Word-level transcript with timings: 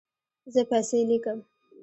زه 0.53 0.61
پیسې 0.69 0.99
لیکم 1.09 1.39